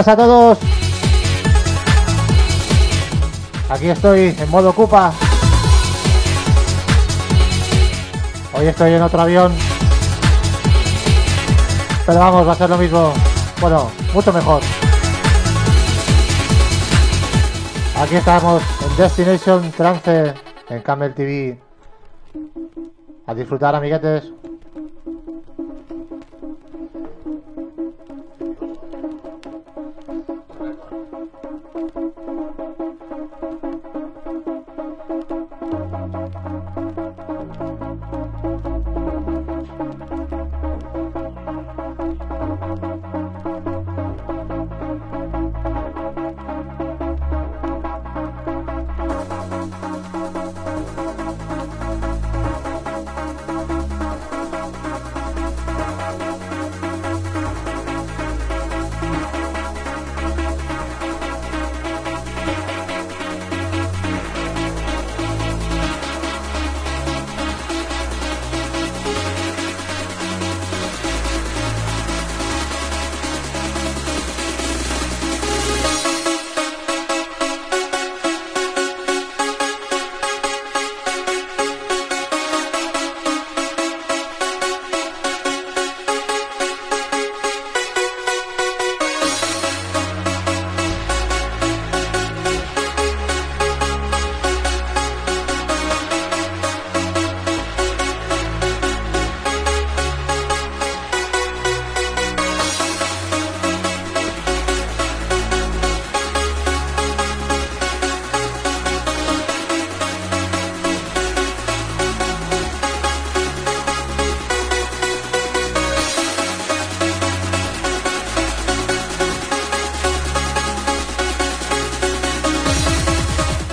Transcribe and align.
Buenas 0.00 0.14
a 0.14 0.16
todos. 0.16 0.58
Aquí 3.68 3.90
estoy 3.90 4.34
en 4.38 4.50
modo 4.50 4.72
Cupa. 4.72 5.12
Hoy 8.54 8.66
estoy 8.68 8.94
en 8.94 9.02
otro 9.02 9.20
avión. 9.20 9.52
Pero 12.06 12.18
vamos, 12.18 12.48
va 12.48 12.52
a 12.52 12.54
ser 12.54 12.70
lo 12.70 12.78
mismo. 12.78 13.12
Bueno, 13.60 13.90
mucho 14.14 14.32
mejor. 14.32 14.62
Aquí 18.00 18.16
estamos 18.16 18.62
en 18.80 18.96
Destination 18.96 19.70
Trance 19.72 20.32
en 20.70 20.80
Camel 20.80 21.12
TV. 21.12 21.60
A 23.26 23.34
disfrutar, 23.34 23.74
amiguetes. 23.74 24.32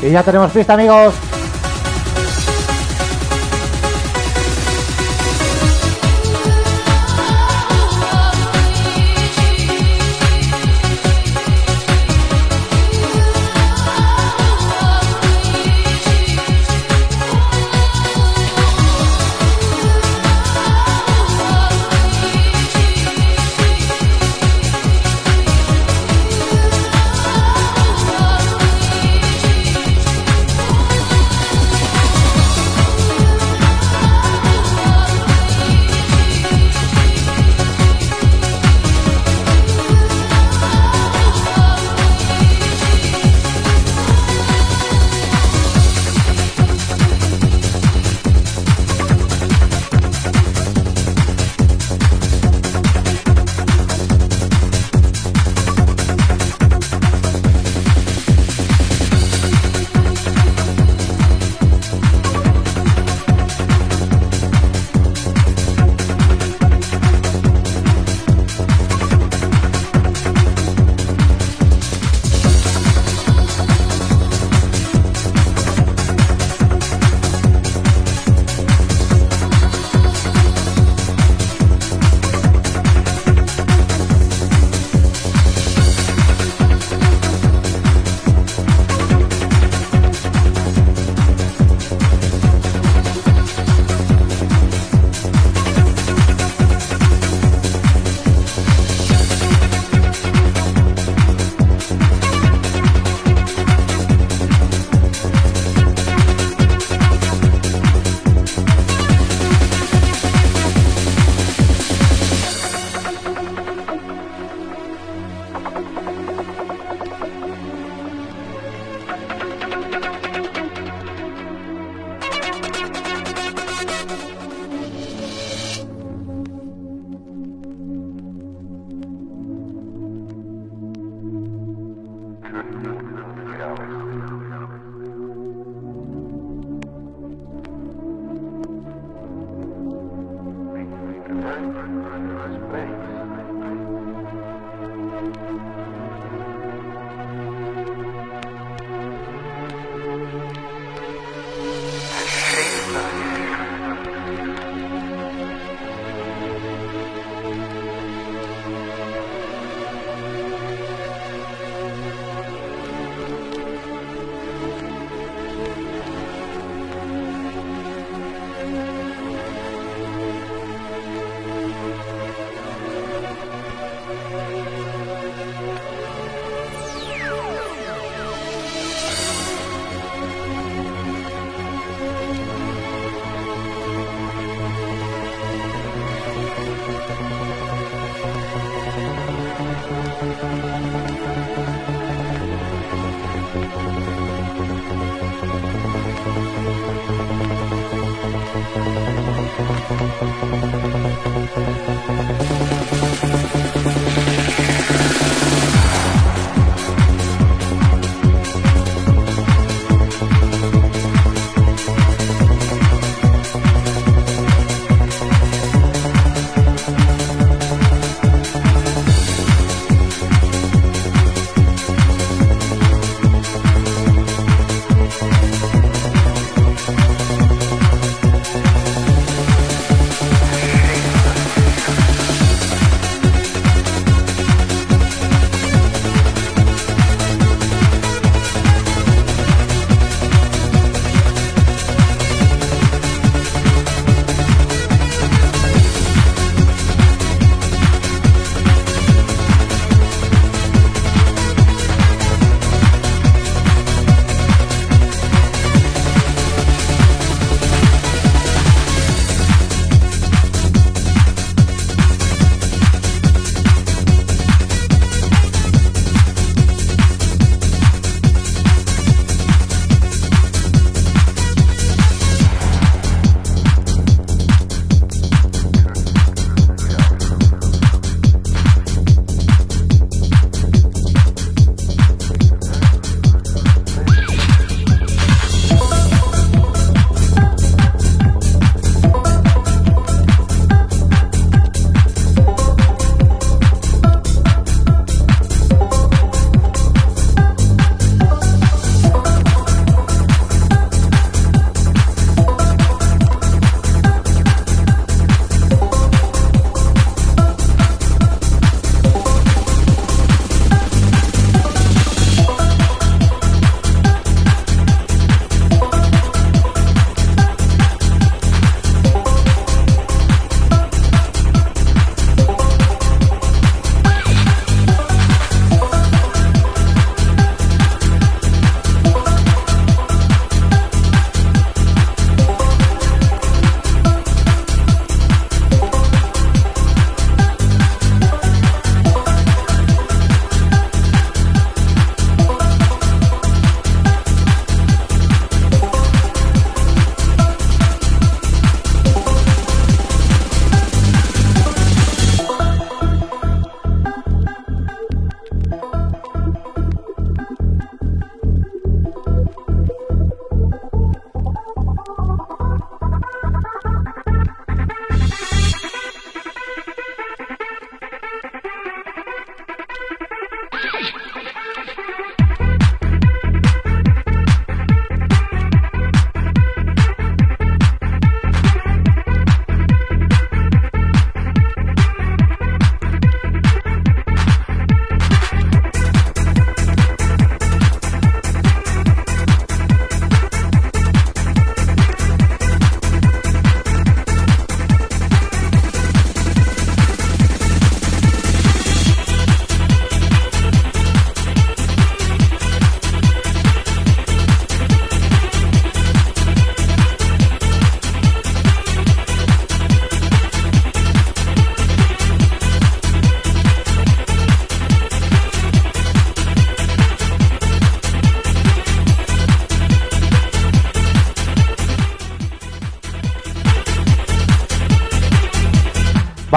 Y 0.07 0.12
ya 0.12 0.24
tenemos 0.24 0.51
pista, 0.54 0.74
amigos. 0.74 1.13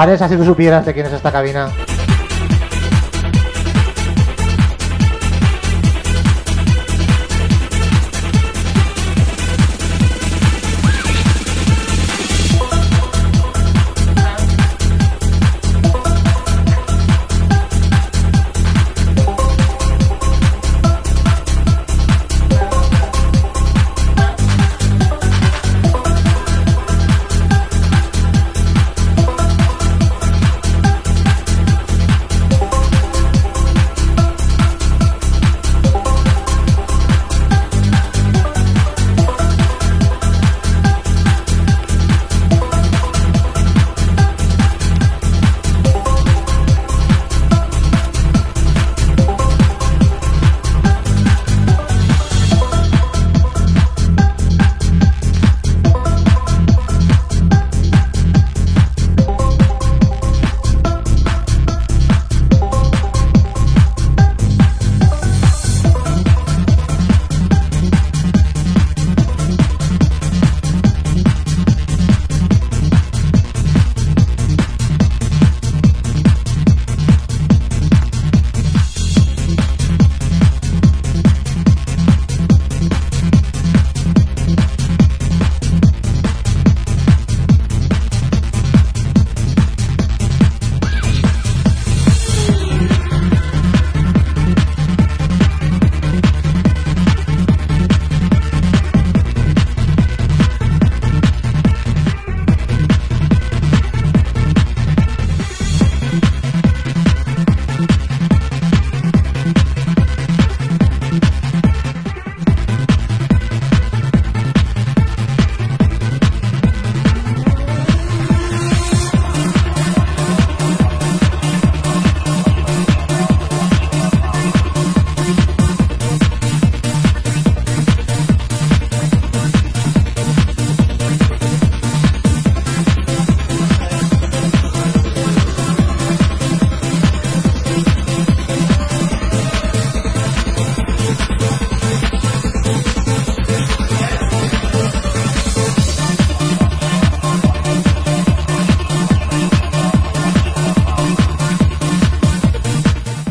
Vanessa, 0.00 0.30
si 0.30 0.36
tú 0.38 0.46
supieras 0.46 0.86
de 0.86 0.94
quién 0.94 1.04
es 1.04 1.12
esta 1.12 1.30
cabina. 1.30 1.68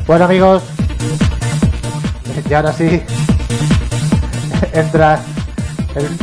Bueno 0.10 0.26
amigos, 0.26 0.64
y 2.50 2.54
ahora 2.56 2.74
sí 2.74 3.00
entra 4.74 5.20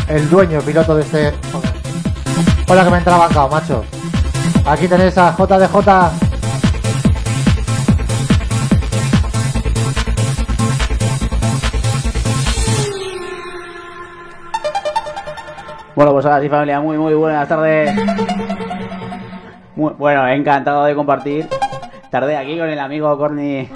el, 0.09 0.29
dueño, 0.29 0.61
piloto 0.63 0.97
de 0.97 1.03
este... 1.03 1.33
Hola 2.67 2.83
que 2.83 2.91
me 2.91 2.99
entra 2.99 3.17
bancado, 3.17 3.49
macho. 3.49 3.85
Aquí 4.67 4.89
tenéis 4.89 5.17
a 5.17 5.37
JDJ. 5.37 5.77
Bueno, 15.95 16.13
pues 16.13 16.27
ahora 16.27 16.41
sí 16.41 16.49
familia, 16.49 16.81
muy 16.81 16.99
muy 16.99 17.15
buenas 17.15 17.49
tardes. 17.49 17.95
Bueno, 19.77 20.27
encantado 20.27 20.87
de 20.87 20.95
compartir 20.97 21.49
tarde 22.21 22.35
aquí 22.35 22.57
con 22.57 22.71
el 22.71 22.79
amigo 22.79 23.15
Corny. 23.19 23.69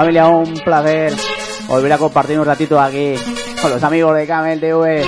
Familia, 0.00 0.28
un 0.28 0.54
placer 0.54 1.12
volver 1.68 1.92
a 1.92 1.98
compartir 1.98 2.38
un 2.38 2.46
ratito 2.46 2.80
aquí 2.80 3.16
con 3.60 3.70
los 3.70 3.82
amigos 3.82 4.16
de 4.16 4.26
Camel 4.26 4.58
TV. 4.58 5.04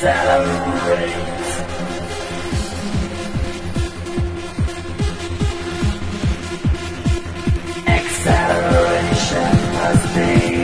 Accelerate. 0.00 1.58
Acceleration 7.88 9.52
has 9.74 10.14
been 10.14 10.57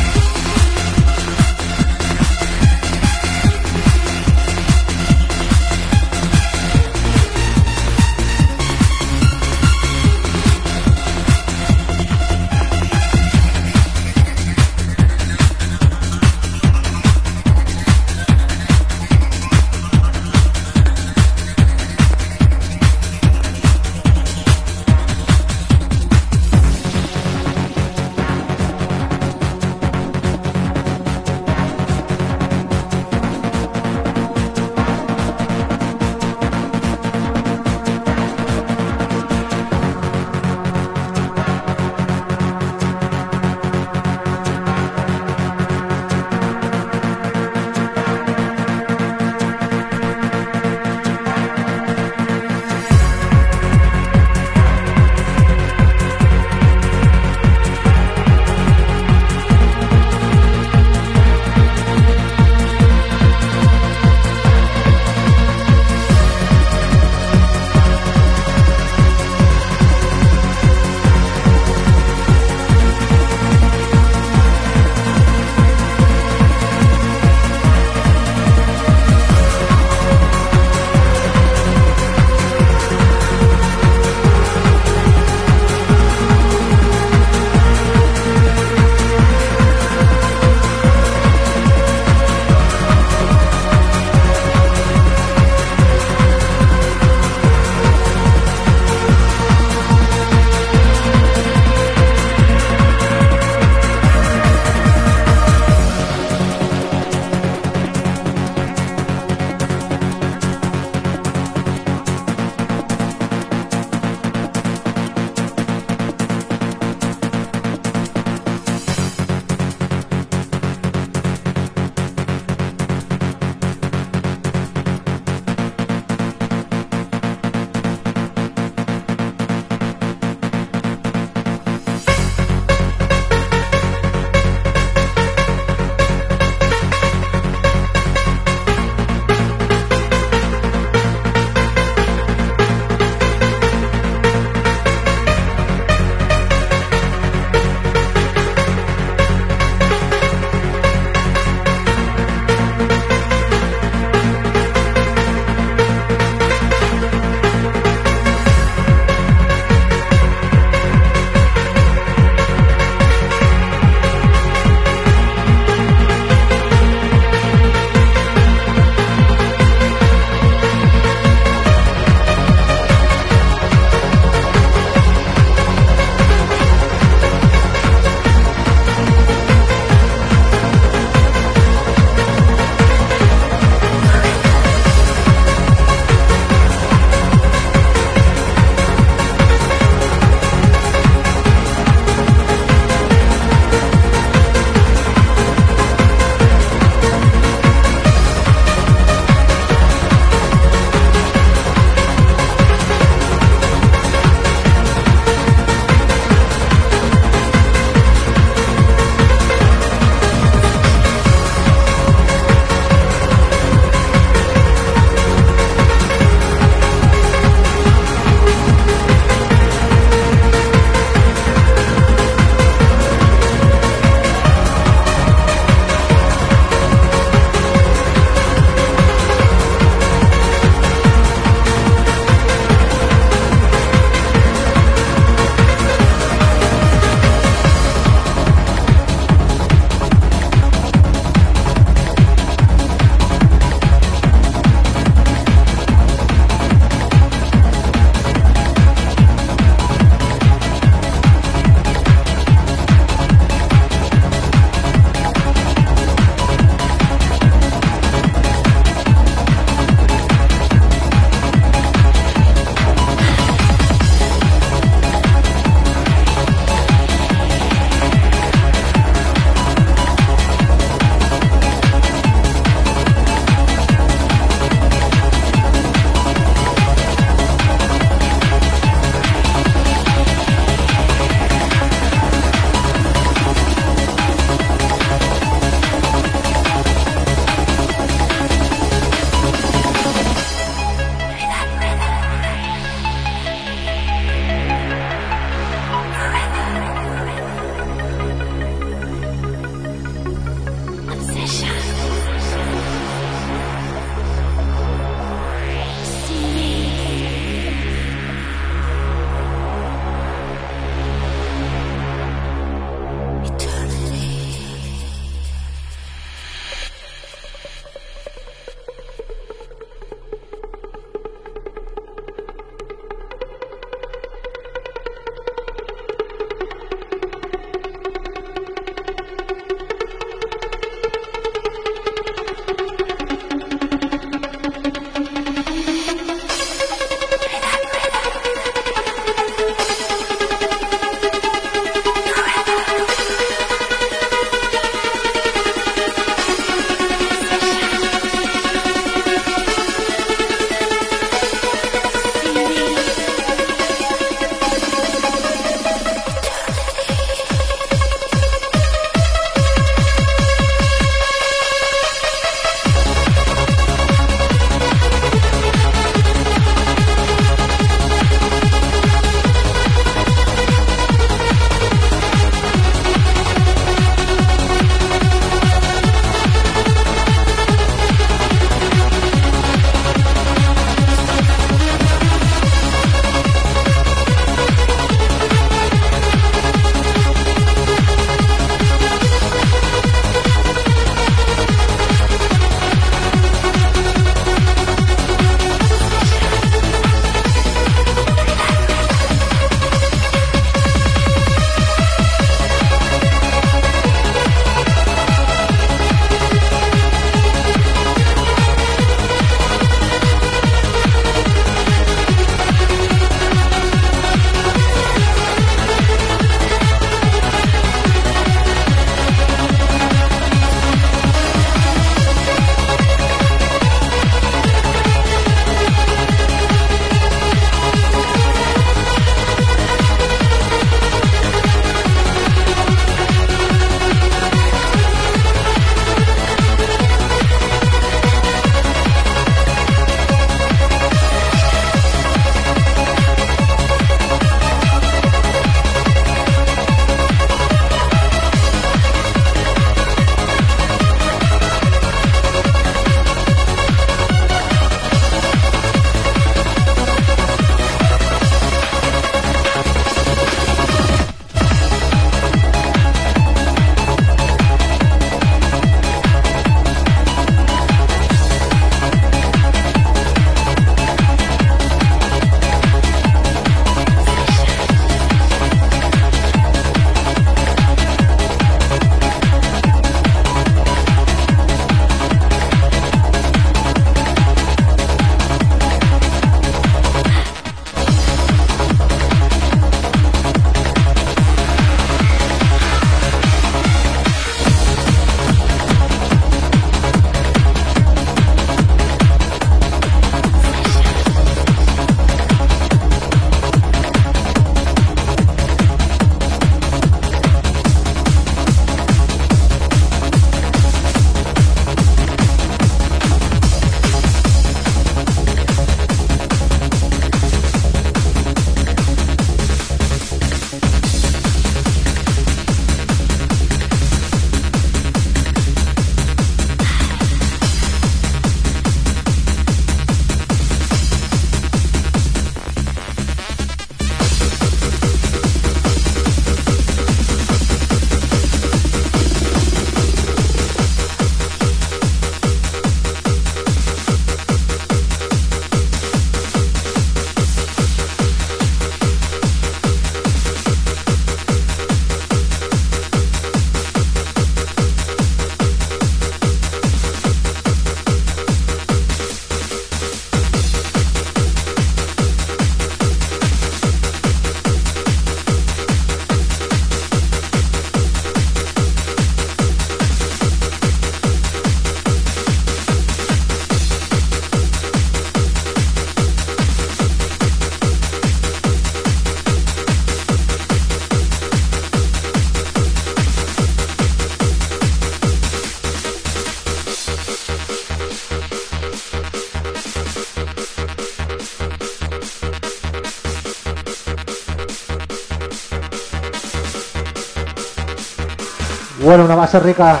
Bueno, 599.14 599.26
una 599.26 599.36
base 599.36 599.60
rica. 599.60 600.00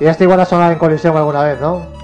Y 0.00 0.06
esta 0.06 0.24
igual 0.24 0.40
ha 0.40 0.46
sonado 0.46 0.72
en 0.72 0.78
colisión 0.78 1.14
alguna 1.14 1.42
vez, 1.44 1.60
¿no? 1.60 1.99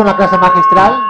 Es 0.00 0.04
una 0.04 0.16
clase 0.16 0.38
magistral. 0.38 1.09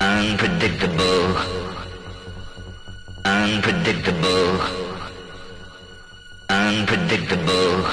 unpredictable, 0.00 1.36
unpredictable, 3.24 4.60
unpredictable. 6.48 7.84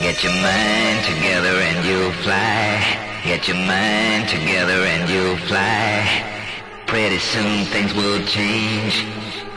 Get 0.00 0.24
your 0.24 0.32
mind 0.32 1.04
together 1.04 1.54
and 1.68 1.86
you'll 1.86 2.12
fly. 2.24 3.20
Get 3.24 3.46
your 3.48 3.58
mind 3.58 4.28
together 4.28 4.80
and 4.92 5.08
you'll 5.08 5.36
fly. 5.48 6.30
Pretty 6.86 7.18
soon 7.18 7.64
things 7.66 7.94
will 7.94 8.24
change. 8.26 9.04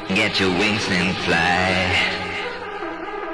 Get 0.09 0.39
your 0.39 0.49
wings 0.49 0.85
and 0.89 1.15
fly. 1.25 2.23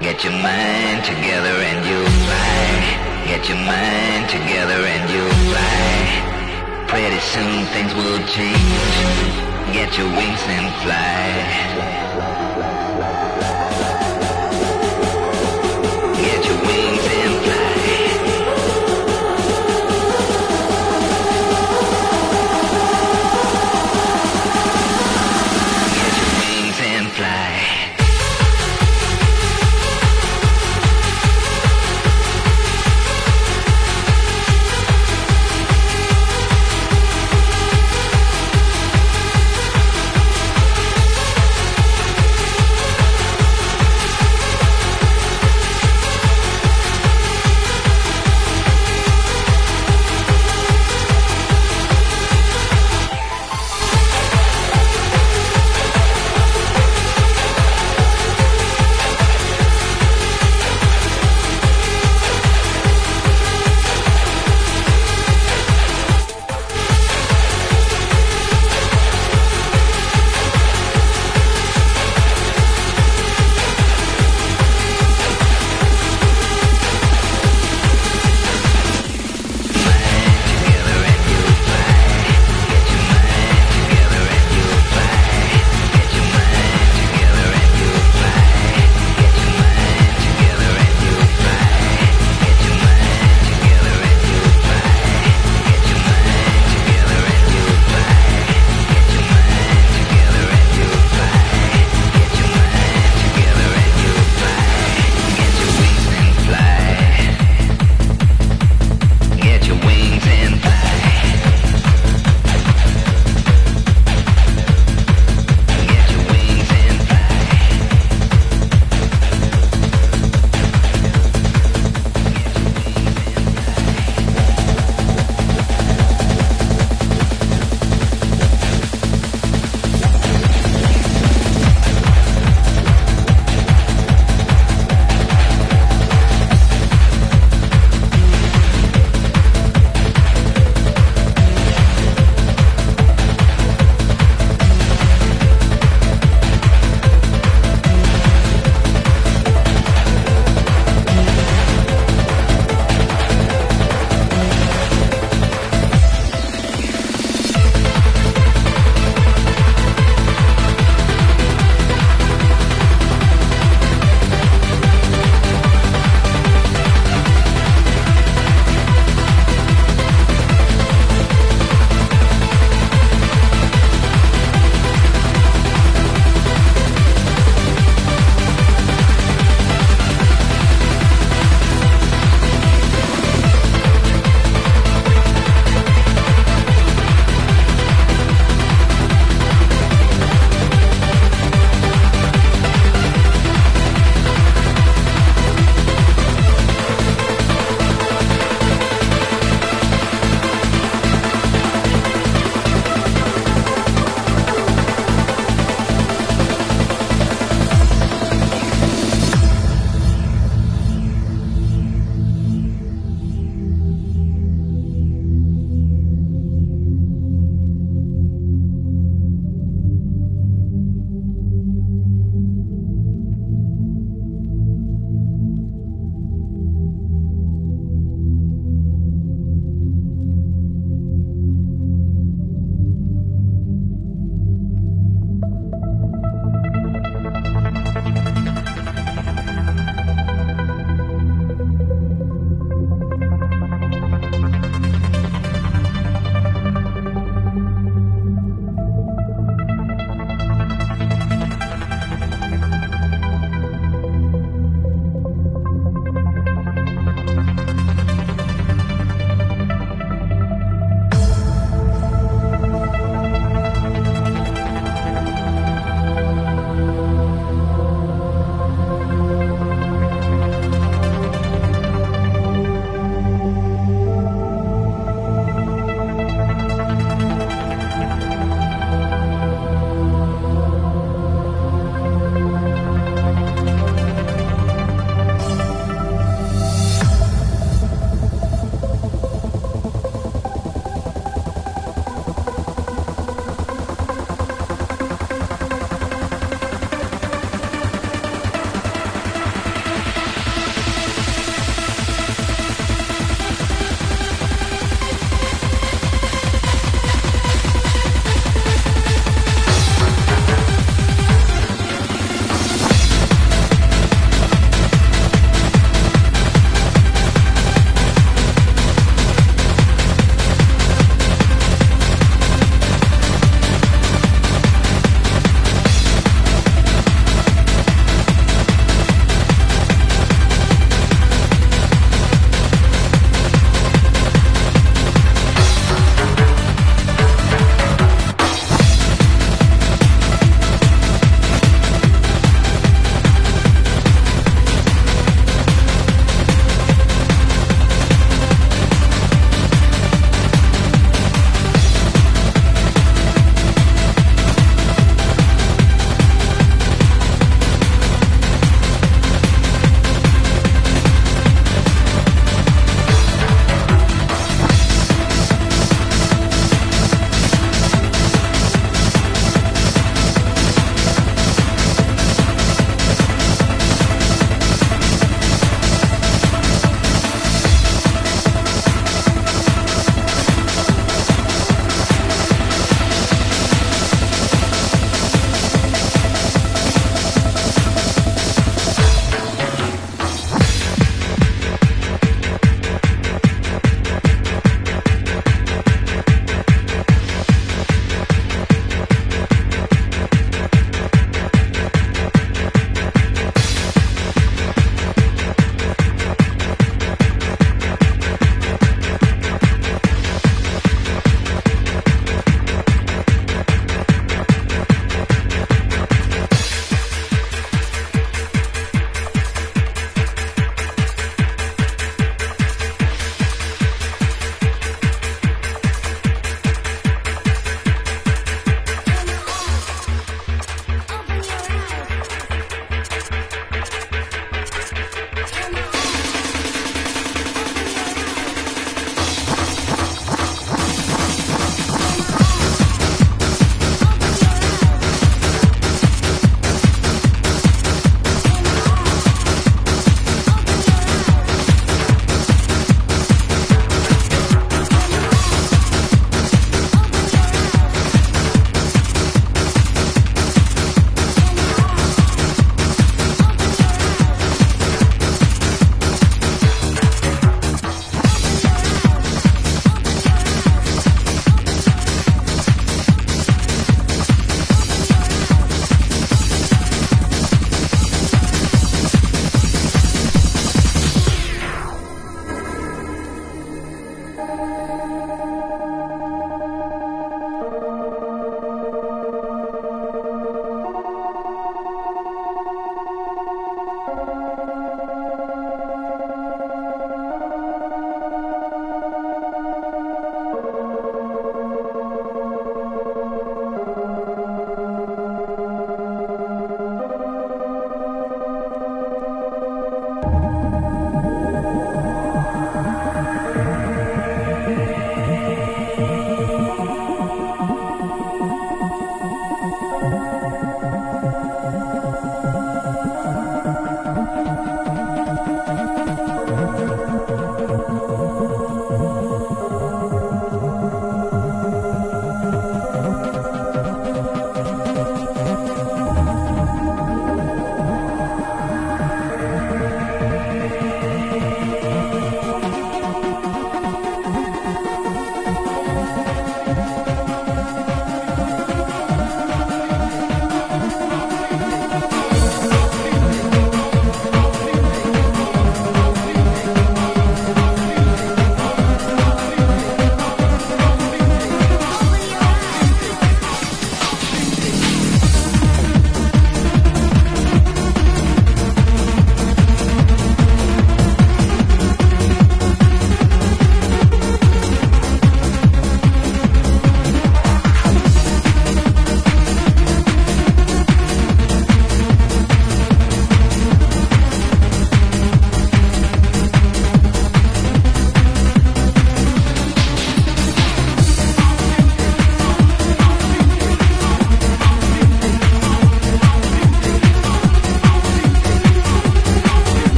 Get 0.00 0.24
your 0.24 0.32
mind 0.32 1.04
together 1.04 1.54
and 1.68 1.86
you'll 1.86 2.10
fly. 2.26 3.03
Get 3.26 3.48
your 3.48 3.56
mind 3.56 4.28
together 4.28 4.84
and 4.84 5.10
you'll 5.10 5.30
fly. 5.48 6.84
Pretty 6.86 7.18
soon 7.20 7.64
things 7.72 7.94
will 7.94 8.18
change. 8.28 9.34
Get 9.72 9.96
your 9.96 10.08
wings 10.08 10.42
and 10.46 10.68
fly. 10.82 12.33